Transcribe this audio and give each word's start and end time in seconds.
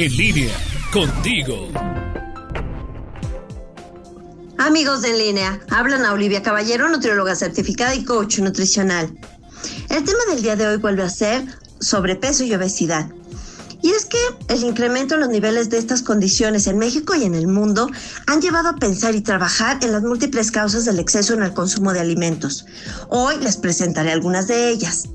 En 0.00 0.16
línea, 0.16 0.54
contigo. 0.92 1.72
Amigos 4.56 5.02
de 5.02 5.10
En 5.10 5.18
línea, 5.18 5.60
hablan 5.70 6.04
a 6.04 6.12
Olivia 6.12 6.40
Caballero, 6.40 6.88
nutrióloga 6.88 7.34
certificada 7.34 7.96
y 7.96 8.04
coach 8.04 8.38
nutricional. 8.38 9.12
El 9.90 10.04
tema 10.04 10.20
del 10.30 10.42
día 10.42 10.54
de 10.54 10.68
hoy 10.68 10.76
vuelve 10.76 11.02
a 11.02 11.10
ser 11.10 11.44
sobrepeso 11.80 12.44
y 12.44 12.54
obesidad. 12.54 13.10
Y 13.82 13.90
es 13.90 14.04
que 14.04 14.18
el 14.46 14.62
incremento 14.62 15.14
en 15.14 15.20
los 15.22 15.30
niveles 15.30 15.68
de 15.68 15.78
estas 15.78 16.02
condiciones 16.02 16.68
en 16.68 16.78
México 16.78 17.16
y 17.16 17.24
en 17.24 17.34
el 17.34 17.48
mundo 17.48 17.90
han 18.28 18.40
llevado 18.40 18.68
a 18.68 18.76
pensar 18.76 19.16
y 19.16 19.20
trabajar 19.20 19.80
en 19.82 19.90
las 19.90 20.04
múltiples 20.04 20.52
causas 20.52 20.84
del 20.84 21.00
exceso 21.00 21.34
en 21.34 21.42
el 21.42 21.54
consumo 21.54 21.92
de 21.92 21.98
alimentos. 21.98 22.66
Hoy 23.08 23.34
les 23.40 23.56
presentaré 23.56 24.12
algunas 24.12 24.46
de 24.46 24.70
ellas. 24.70 25.08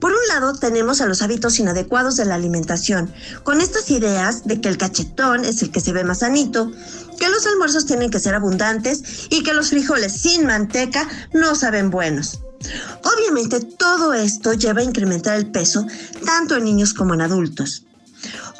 Por 0.00 0.12
un 0.12 0.28
lado, 0.28 0.54
tenemos 0.54 1.00
a 1.00 1.06
los 1.06 1.22
hábitos 1.22 1.58
inadecuados 1.58 2.16
de 2.16 2.24
la 2.24 2.34
alimentación, 2.36 3.12
con 3.42 3.60
estas 3.60 3.90
ideas 3.90 4.46
de 4.46 4.60
que 4.60 4.68
el 4.68 4.78
cachetón 4.78 5.44
es 5.44 5.62
el 5.62 5.70
que 5.70 5.80
se 5.80 5.92
ve 5.92 6.04
más 6.04 6.20
sanito, 6.20 6.70
que 7.18 7.28
los 7.28 7.46
almuerzos 7.46 7.86
tienen 7.86 8.10
que 8.10 8.20
ser 8.20 8.34
abundantes 8.34 9.26
y 9.30 9.42
que 9.42 9.54
los 9.54 9.70
frijoles 9.70 10.12
sin 10.12 10.46
manteca 10.46 11.08
no 11.32 11.54
saben 11.54 11.90
buenos. 11.90 12.40
Obviamente 13.04 13.60
todo 13.60 14.14
esto 14.14 14.52
lleva 14.52 14.80
a 14.80 14.84
incrementar 14.84 15.36
el 15.36 15.50
peso 15.50 15.86
tanto 16.24 16.56
en 16.56 16.64
niños 16.64 16.94
como 16.94 17.14
en 17.14 17.22
adultos. 17.22 17.84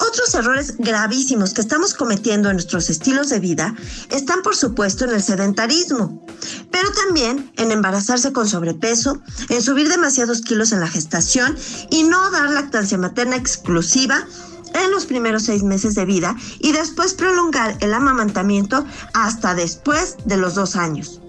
Otros 0.08 0.34
errores 0.34 0.74
gravísimos 0.78 1.52
que 1.52 1.60
estamos 1.60 1.92
cometiendo 1.92 2.48
en 2.48 2.56
nuestros 2.56 2.88
estilos 2.88 3.28
de 3.28 3.40
vida 3.40 3.74
están 4.08 4.40
por 4.40 4.56
supuesto 4.56 5.04
en 5.04 5.10
el 5.10 5.22
sedentarismo, 5.22 6.24
pero 6.70 6.90
también 6.92 7.52
en 7.58 7.72
embarazarse 7.72 8.32
con 8.32 8.48
sobrepeso, 8.48 9.20
en 9.50 9.60
subir 9.60 9.90
demasiados 9.90 10.40
kilos 10.40 10.72
en 10.72 10.80
la 10.80 10.88
gestación 10.88 11.54
y 11.90 12.04
no 12.04 12.30
dar 12.30 12.48
lactancia 12.50 12.96
materna 12.96 13.36
exclusiva 13.36 14.26
en 14.72 14.90
los 14.92 15.04
primeros 15.04 15.42
seis 15.42 15.62
meses 15.62 15.94
de 15.94 16.06
vida 16.06 16.34
y 16.58 16.72
después 16.72 17.12
prolongar 17.12 17.76
el 17.80 17.92
amamantamiento 17.92 18.86
hasta 19.12 19.54
después 19.54 20.16
de 20.24 20.38
los 20.38 20.54
dos 20.54 20.74
años. 20.76 21.20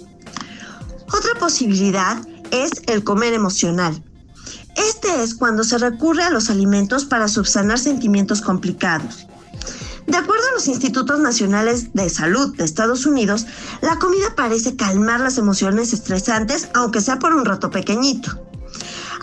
Otra 1.11 1.37
posibilidad 1.37 2.17
es 2.51 2.71
el 2.87 3.03
comer 3.03 3.33
emocional. 3.33 4.01
Este 4.75 5.23
es 5.23 5.33
cuando 5.35 5.63
se 5.63 5.77
recurre 5.77 6.23
a 6.23 6.29
los 6.29 6.49
alimentos 6.49 7.05
para 7.05 7.27
subsanar 7.27 7.79
sentimientos 7.79 8.41
complicados. 8.41 9.27
De 10.07 10.17
acuerdo 10.17 10.47
a 10.49 10.53
los 10.53 10.67
Institutos 10.67 11.19
Nacionales 11.19 11.93
de 11.93 12.09
Salud 12.09 12.55
de 12.55 12.65
Estados 12.65 13.05
Unidos, 13.05 13.45
la 13.81 13.97
comida 13.97 14.35
parece 14.35 14.75
calmar 14.75 15.19
las 15.19 15.37
emociones 15.37 15.93
estresantes, 15.93 16.69
aunque 16.73 17.01
sea 17.01 17.19
por 17.19 17.33
un 17.33 17.45
rato 17.45 17.69
pequeñito. 17.69 18.41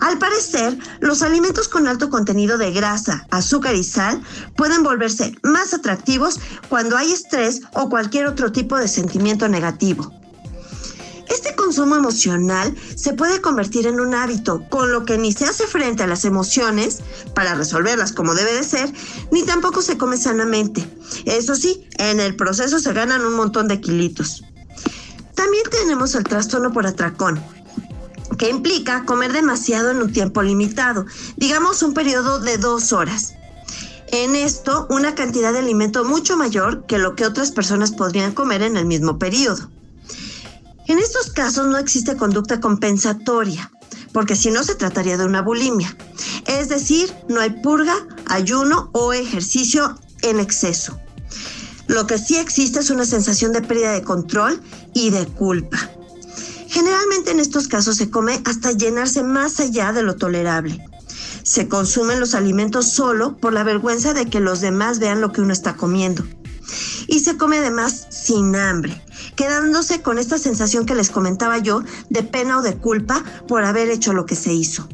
Al 0.00 0.19
parecer, 0.19 0.78
los 1.00 1.22
alimentos 1.22 1.69
con 1.69 1.89
alto 1.89 2.11
contenido 2.11 2.58
de 2.58 2.70
grasa, 2.70 3.27
azúcar 3.30 3.74
y 3.74 3.83
sal 3.83 4.22
pueden 4.55 4.83
volverse 4.83 5.34
más 5.42 5.72
atractivos 5.74 6.39
cuando 6.69 6.97
hay 6.97 7.12
estrés 7.12 7.62
o 7.72 7.89
cualquier 7.89 8.27
otro 8.27 8.52
tipo 8.52 8.77
de 8.77 8.89
sentimiento 8.89 9.48
negativo. 9.48 10.12
Consumo 11.67 11.97
emocional 11.97 12.77
se 12.95 13.12
puede 13.12 13.41
convertir 13.41 13.89
en 13.89 13.98
un 13.98 14.14
hábito, 14.14 14.62
con 14.69 14.92
lo 14.92 15.05
que 15.05 15.19
ni 15.19 15.33
se 15.33 15.47
hace 15.47 15.67
frente 15.67 16.05
a 16.05 16.06
las 16.06 16.25
emociones 16.25 17.00
para 17.34 17.56
resolverlas 17.56 18.12
como 18.12 18.36
debe 18.36 18.55
de 18.55 18.62
ser, 18.62 18.92
ni 19.33 19.42
tampoco 19.42 19.83
se 19.83 19.98
come 19.98 20.17
sanamente. 20.17 20.89
Eso 21.25 21.56
sí, 21.56 21.84
en 21.98 22.20
el 22.20 22.36
proceso 22.36 22.78
se 22.78 22.92
ganan 22.92 23.27
un 23.27 23.34
montón 23.34 23.67
de 23.67 23.81
kilitos. 23.81 24.45
También 25.34 25.64
tenemos 25.69 26.14
el 26.14 26.23
trastorno 26.23 26.73
por 26.73 26.86
atracón, 26.86 27.42
que 28.39 28.48
implica 28.48 29.05
comer 29.05 29.33
demasiado 29.33 29.91
en 29.91 30.01
un 30.03 30.12
tiempo 30.12 30.42
limitado, 30.42 31.05
digamos 31.36 31.83
un 31.83 31.95
periodo 31.95 32.39
de 32.39 32.58
dos 32.58 32.92
horas. 32.92 33.34
En 34.12 34.36
esto, 34.36 34.86
una 34.89 35.17
cantidad 35.17 35.53
de 35.53 35.58
alimento 35.58 36.05
mucho 36.05 36.36
mayor 36.36 36.86
que 36.86 36.98
lo 36.98 37.17
que 37.17 37.27
otras 37.27 37.51
personas 37.51 37.91
podrían 37.91 38.34
comer 38.34 38.62
en 38.62 38.77
el 38.77 38.86
mismo 38.86 39.19
periodo. 39.19 39.69
En 40.89 40.98
estos 40.98 41.31
casos 41.31 41.67
no 41.67 41.79
existe 41.79 42.17
conducta 42.17 42.61
compensatoria, 42.61 43.73
porque 44.13 44.36
si 44.36 44.51
no 44.51 44.63
se 44.63 44.77
trataría 44.77 45.17
de 45.17 45.24
una 45.24 45.42
bulimia. 45.42 45.97
Es 46.47 46.69
decir, 46.69 47.13
no 47.29 47.41
hay 47.41 47.51
purga, 47.51 47.95
ayuno 48.27 48.91
o 48.92 49.13
ejercicio 49.13 49.98
en 50.23 50.39
exceso. 50.39 50.98
Lo 51.89 52.07
que 52.07 52.19
sí 52.19 52.36
existe 52.36 52.80
es 52.80 52.91
una 52.91 53.05
sensación 53.05 53.52
de 53.52 53.63
pérdida 53.63 53.92
de 53.92 54.02
control 54.02 54.61
y 54.95 55.11
de 55.11 55.27
culpa. 55.27 55.91
Generalmente 56.69 57.30
en 57.30 57.41
estos 57.41 57.68
casos 57.68 57.97
se 57.97 58.11
come 58.11 58.41
hasta 58.45 58.73
llenarse 58.73 59.23
más 59.23 59.61
allá 59.61 59.92
de 59.92 60.03
lo 60.03 60.17
tolerable. 60.17 60.85
Se 61.42 61.68
consumen 61.68 62.20
los 62.20 62.35
alimentos 62.35 62.91
solo 62.91 63.36
por 63.36 63.53
la 63.53 63.63
vergüenza 63.63 64.14
de 64.14 64.27
que 64.27 64.41
los 64.41 64.61
demás 64.61 64.98
vean 64.98 65.20
lo 65.20 65.33
que 65.33 65.41
uno 65.41 65.53
está 65.53 65.77
comiendo. 65.77 66.24
Y 67.07 67.20
se 67.20 67.36
come 67.36 67.58
además 67.58 68.08
sin 68.11 68.57
hambre, 68.57 69.01
quedándose 69.36 70.02
con 70.02 70.19
esta 70.19 70.39
sensación 70.39 70.86
que 70.86 70.95
les 70.95 71.11
comentaba 71.11 71.58
yo 71.58 71.83
de 72.11 72.23
pena 72.23 72.58
o 72.58 72.63
de 72.63 72.77
culpa 72.77 73.23
por 73.47 73.64
haber 73.64 73.91
hecho 73.91 74.13
lo 74.13 74.27
que 74.27 74.35
se 74.35 74.52
hizo. 74.52 74.89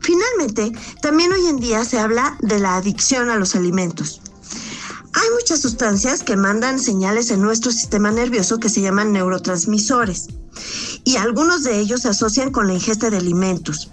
Finalmente, 0.00 0.72
también 1.02 1.32
hoy 1.32 1.46
en 1.46 1.58
día 1.58 1.84
se 1.84 1.98
habla 1.98 2.38
de 2.40 2.60
la 2.60 2.76
adicción 2.76 3.28
a 3.28 3.36
los 3.36 3.54
alimentos. 3.54 4.22
Hay 5.12 5.28
muchas 5.34 5.60
sustancias 5.60 6.22
que 6.22 6.36
mandan 6.36 6.78
señales 6.78 7.30
en 7.30 7.42
nuestro 7.42 7.72
sistema 7.72 8.10
nervioso 8.10 8.58
que 8.58 8.68
se 8.68 8.80
llaman 8.80 9.12
neurotransmisores 9.12 10.28
y 11.04 11.16
algunos 11.16 11.64
de 11.64 11.78
ellos 11.78 12.02
se 12.02 12.08
asocian 12.08 12.52
con 12.52 12.68
la 12.68 12.74
ingesta 12.74 13.10
de 13.10 13.16
alimentos. 13.16 13.90